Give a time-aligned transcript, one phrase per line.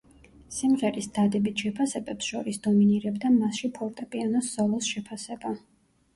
[0.53, 5.55] სიმღერის დადებით შეფასებებს შორის დომინირებდა მასში ფორტეპიანოს სოლოს შეფასება.